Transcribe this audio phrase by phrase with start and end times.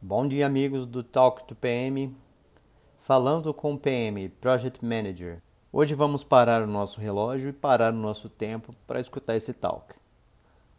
[0.00, 2.14] Bom dia, amigos do Talk to PM.
[3.00, 5.42] Falando com o PM, Project Manager.
[5.72, 9.96] Hoje vamos parar o nosso relógio e parar o nosso tempo para escutar esse talk.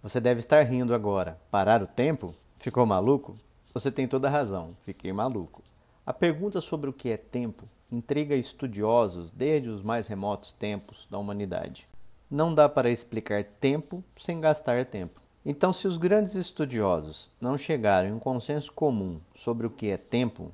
[0.01, 1.37] Você deve estar rindo agora.
[1.51, 2.33] Parar o tempo?
[2.59, 3.35] Ficou maluco?
[3.73, 5.61] Você tem toda a razão, fiquei maluco.
[6.05, 11.17] A pergunta sobre o que é tempo intriga estudiosos desde os mais remotos tempos da
[11.17, 11.89] humanidade.
[12.31, 15.18] Não dá para explicar tempo sem gastar tempo.
[15.45, 19.97] Então, se os grandes estudiosos não chegarem a um consenso comum sobre o que é
[19.97, 20.51] tempo,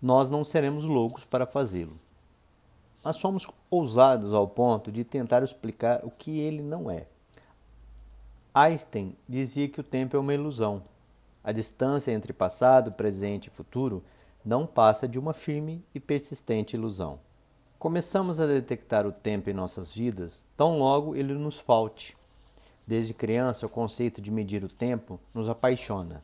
[0.00, 1.98] nós não seremos loucos para fazê-lo.
[3.02, 7.06] Mas somos ousados ao ponto de tentar explicar o que ele não é.
[8.54, 10.82] Einstein dizia que o tempo é uma ilusão.
[11.42, 14.04] A distância entre passado, presente e futuro
[14.44, 17.18] não passa de uma firme e persistente ilusão.
[17.78, 22.16] Começamos a detectar o tempo em nossas vidas tão logo ele nos falte.
[22.86, 26.22] Desde criança, o conceito de medir o tempo nos apaixona.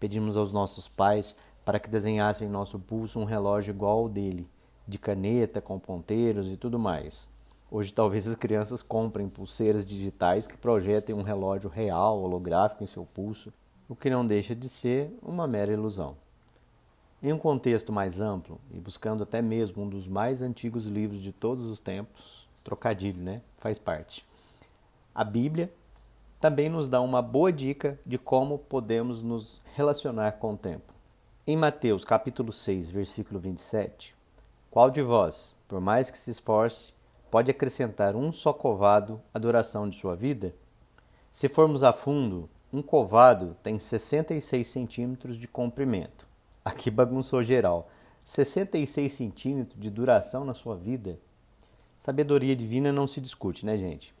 [0.00, 4.46] Pedimos aos nossos pais para que desenhassem em nosso pulso um relógio igual ao dele,
[4.86, 7.28] de caneta, com ponteiros e tudo mais.
[7.70, 13.04] Hoje, talvez as crianças comprem pulseiras digitais que projetem um relógio real, holográfico em seu
[13.06, 13.52] pulso,
[13.88, 16.16] o que não deixa de ser uma mera ilusão.
[17.22, 21.32] Em um contexto mais amplo, e buscando até mesmo um dos mais antigos livros de
[21.32, 23.40] todos os tempos, trocadilho, né?
[23.58, 24.24] Faz parte.
[25.14, 25.72] A Bíblia
[26.44, 30.92] também nos dá uma boa dica de como podemos nos relacionar com o tempo.
[31.46, 34.14] Em Mateus capítulo 6, versículo 27,
[34.70, 36.92] qual de vós, por mais que se esforce,
[37.30, 40.54] pode acrescentar um só covado à duração de sua vida?
[41.32, 46.26] Se formos a fundo, um covado tem 66 centímetros de comprimento
[46.62, 47.88] Aqui bagunçou geral.
[48.22, 51.18] 66 centímetros de duração na sua vida.
[51.98, 54.14] Sabedoria divina não se discute, né, gente?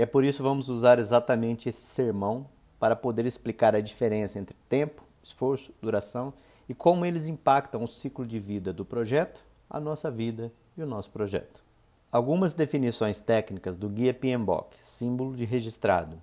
[0.00, 2.46] É por isso vamos usar exatamente esse sermão
[2.78, 6.32] para poder explicar a diferença entre tempo, esforço, duração
[6.68, 10.86] e como eles impactam o ciclo de vida do projeto, a nossa vida e o
[10.86, 11.60] nosso projeto.
[12.12, 16.22] Algumas definições técnicas do Guia PMBOK, símbolo de registrado.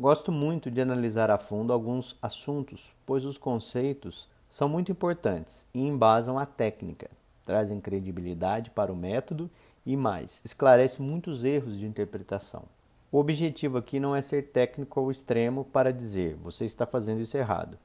[0.00, 5.80] Gosto muito de analisar a fundo alguns assuntos, pois os conceitos são muito importantes e
[5.80, 7.08] embasam a técnica,
[7.44, 9.48] trazem credibilidade para o método
[9.86, 12.64] e mais, esclarece muitos erros de interpretação.
[13.10, 17.36] O objetivo aqui não é ser técnico ao extremo para dizer você está fazendo isso
[17.36, 17.78] errado,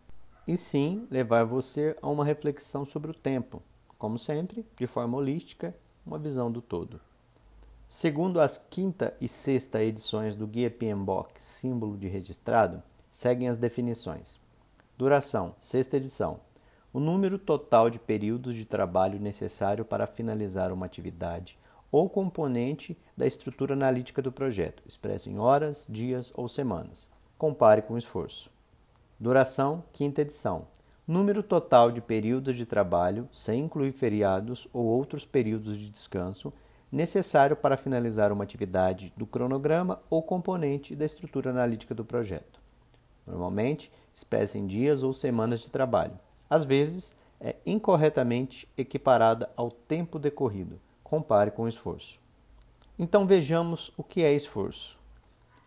[0.48, 3.62] e sim levar você a uma reflexão sobre o tempo,
[4.00, 7.00] como sempre, de forma holística, uma visão do todo.
[7.88, 12.82] Segundo as quinta e sexta edições do Guia PMBOK, símbolo de registrado,
[13.12, 14.40] seguem as definições.
[14.98, 16.40] Duração, sexta edição,
[16.92, 21.60] o número total de períodos de trabalho necessário para finalizar uma atividade
[21.92, 27.10] ou componente da estrutura analítica do projeto, expresso em horas, dias ou semanas.
[27.38, 28.50] Compare com o esforço.
[29.20, 30.68] Duração, quinta edição.
[31.08, 36.54] Número total de períodos de trabalho, sem incluir feriados ou outros períodos de descanso,
[36.92, 42.62] necessário para finalizar uma atividade do cronograma ou componente da estrutura analítica do projeto.
[43.28, 46.18] Normalmente, expressa em dias ou semanas de trabalho
[46.52, 50.78] às vezes é incorretamente equiparada ao tempo decorrido.
[51.12, 52.22] Compare com esforço.
[52.98, 54.98] Então vejamos o que é esforço.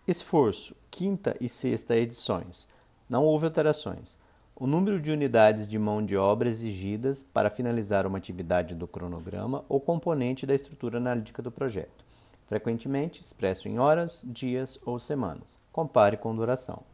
[0.09, 2.67] Esforço, quinta e sexta edições.
[3.11, 4.19] Não houve alterações.
[4.57, 9.67] O número de unidades de mão de obra exigidas para finalizar uma atividade do cronograma
[9.69, 12.07] ou componente da estrutura analítica do projeto,
[12.47, 15.59] frequentemente expresso em horas, dias ou semanas.
[15.71, 16.85] Compare com duração.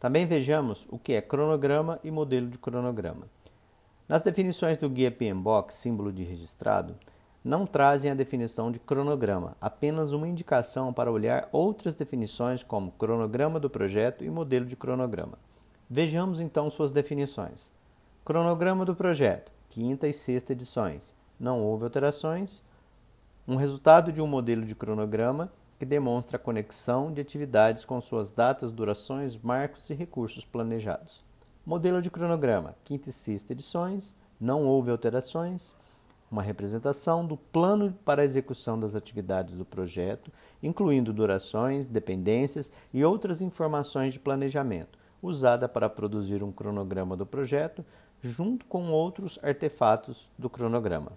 [0.00, 3.28] Também vejamos o que é cronograma e modelo de cronograma.
[4.08, 6.96] Nas definições do guia PMBOK, símbolo de registrado,
[7.44, 13.58] não trazem a definição de cronograma, apenas uma indicação para olhar outras definições como cronograma
[13.58, 15.38] do projeto e modelo de cronograma.
[15.90, 17.70] Vejamos então suas definições.
[18.24, 21.12] Cronograma do projeto, quinta e sexta edições.
[21.38, 22.62] Não houve alterações.
[23.48, 28.30] Um resultado de um modelo de cronograma que demonstra a conexão de atividades com suas
[28.30, 31.24] datas, durações, marcos e recursos planejados.
[31.66, 35.74] Modelo de cronograma, quinta e sexta edições, não houve alterações.
[36.32, 40.32] Uma representação do plano para a execução das atividades do projeto,
[40.62, 47.84] incluindo durações, dependências e outras informações de planejamento, usada para produzir um cronograma do projeto,
[48.22, 51.12] junto com outros artefatos do cronograma.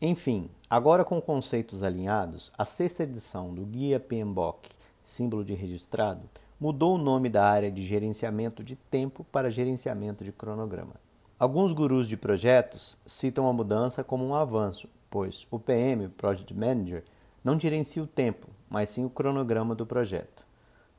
[0.00, 4.70] Enfim, agora com conceitos alinhados, a sexta edição do Guia PMBOK,
[5.04, 6.22] símbolo de registrado,
[6.58, 10.94] mudou o nome da área de gerenciamento de tempo para gerenciamento de cronograma.
[11.36, 17.02] Alguns gurus de projetos citam a mudança como um avanço, pois o PM, Project Manager,
[17.42, 20.46] não gerencia o tempo, mas sim o cronograma do projeto.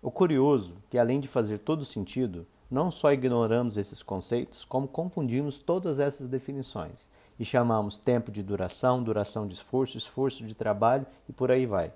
[0.01, 4.89] O curioso é que, além de fazer todo sentido, não só ignoramos esses conceitos, como
[4.89, 7.09] confundimos todas essas definições
[7.39, 11.93] e chamamos tempo de duração, duração de esforço, esforço de trabalho e por aí vai.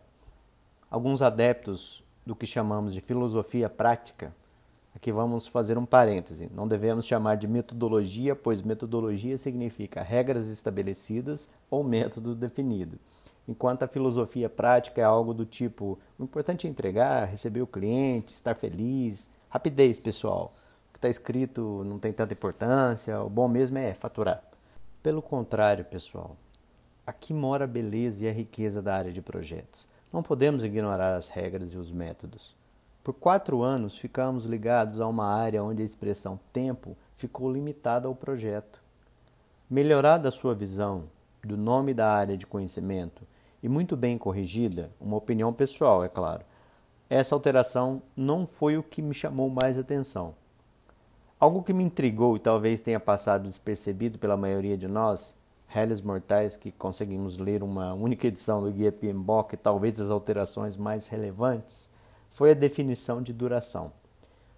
[0.89, 4.33] Alguns adeptos do que chamamos de filosofia prática,
[4.95, 11.50] aqui vamos fazer um parêntese, não devemos chamar de metodologia, pois metodologia significa regras estabelecidas
[11.69, 13.00] ou método definido
[13.50, 18.33] enquanto a filosofia prática é algo do tipo: o importante é entregar, receber o cliente,
[18.33, 20.53] estar feliz, rapidez, pessoal.
[20.89, 24.44] O que está escrito não tem tanta importância, o bom mesmo é faturar.
[25.01, 26.35] Pelo contrário, pessoal,
[27.07, 29.88] aqui mora a beleza e a riqueza da área de projetos.
[30.13, 32.56] Não podemos ignorar as regras e os métodos.
[33.03, 38.15] Por quatro anos ficamos ligados a uma área onde a expressão tempo ficou limitada ao
[38.15, 38.81] projeto.
[39.69, 41.05] Melhorada a sua visão
[41.43, 43.23] do nome da área de conhecimento
[43.63, 46.43] e muito bem corrigida, uma opinião pessoal, é claro,
[47.09, 50.35] essa alteração não foi o que me chamou mais atenção.
[51.39, 56.55] Algo que me intrigou e talvez tenha passado despercebido pela maioria de nós, réis mortais
[56.55, 61.89] que conseguimos ler uma única edição do Guia PMBOK e talvez as alterações mais relevantes,
[62.31, 63.91] foi a definição de duração.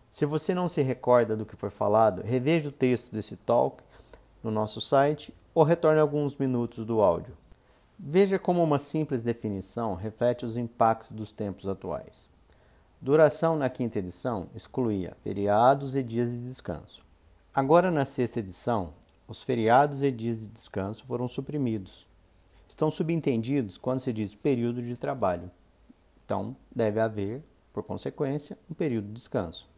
[0.09, 3.81] Se você não se recorda do que foi falado, reveja o texto desse talk
[4.43, 7.35] no nosso site ou retorne alguns minutos do áudio.
[7.97, 12.29] Veja como uma simples definição reflete os impactos dos tempos atuais.
[12.99, 17.03] Duração na quinta edição excluía feriados e dias de descanso.
[17.53, 18.93] Agora, na sexta edição,
[19.27, 22.07] os feriados e dias de descanso foram suprimidos.
[22.67, 25.49] Estão subentendidos quando se diz período de trabalho.
[26.25, 29.69] Então, deve haver, por consequência, um período de descanso.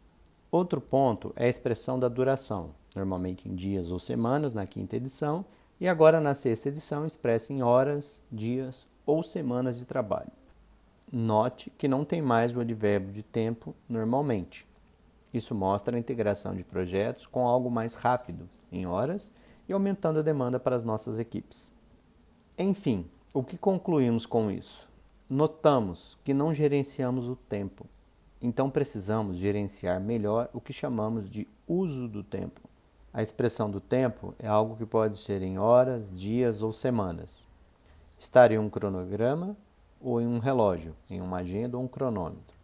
[0.50, 5.44] Outro ponto é a expressão da duração, normalmente em dias ou semanas na quinta edição
[5.80, 10.30] e agora na sexta edição expressa em horas, dias ou semanas de trabalho.
[11.12, 14.66] Note que não tem mais o advérbio de tempo normalmente.
[15.32, 19.32] Isso mostra a integração de projetos com algo mais rápido, em horas,
[19.68, 21.72] e aumentando a demanda para as nossas equipes.
[22.56, 24.88] Enfim, o que concluímos com isso?
[25.28, 27.86] Notamos que não gerenciamos o tempo,
[28.42, 32.60] então precisamos gerenciar melhor o que chamamos de uso do tempo.
[33.10, 37.46] A expressão do tempo é algo que pode ser em horas, dias ou semanas.
[38.18, 39.56] Estar em um cronograma
[39.98, 42.54] ou em um relógio, em uma agenda ou um cronômetro.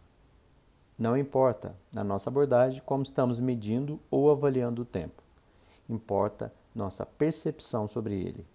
[0.99, 5.23] Não importa, na nossa abordagem, como estamos medindo ou avaliando o tempo.
[5.89, 8.45] Importa nossa percepção sobre ele.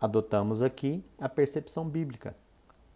[0.00, 2.34] Adotamos aqui a percepção bíblica.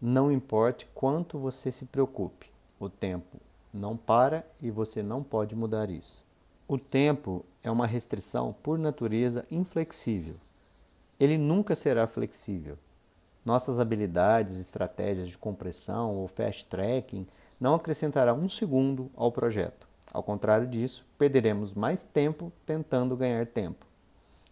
[0.00, 3.38] Não importe quanto você se preocupe, o tempo
[3.73, 6.23] não para e você não pode mudar isso.
[6.67, 10.37] O tempo é uma restrição por natureza inflexível.
[11.19, 12.76] Ele nunca será flexível.
[13.44, 17.26] Nossas habilidades, estratégias de compressão ou fast tracking
[17.61, 19.87] não acrescentarão um segundo ao projeto.
[20.12, 23.87] Ao contrário disso, perderemos mais tempo tentando ganhar tempo.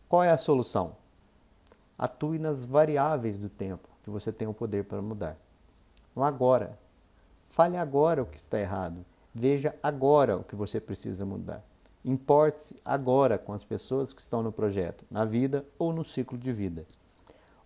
[0.08, 0.96] Qual é a solução?
[1.98, 5.36] Atue nas variáveis do tempo que você tem o poder para mudar.
[6.14, 6.78] No agora.
[7.50, 9.04] Fale agora o que está errado.
[9.34, 11.62] Veja agora o que você precisa mudar.
[12.04, 16.52] Importe-se agora com as pessoas que estão no projeto, na vida ou no ciclo de
[16.52, 16.84] vida.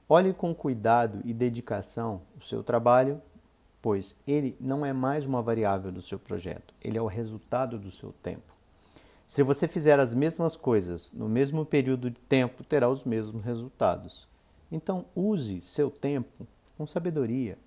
[0.08, 3.20] Olhe com cuidado e dedicação o seu trabalho,
[3.80, 7.90] pois ele não é mais uma variável do seu projeto, ele é o resultado do
[7.90, 8.54] seu tempo.
[9.26, 14.28] Se você fizer as mesmas coisas no mesmo período de tempo, terá os mesmos resultados.
[14.70, 16.46] Então, use seu tempo
[16.77, 17.58] com sabedoria.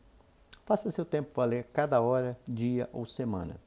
[0.65, 3.59] Faça seu tempo valer cada hora, dia ou semana.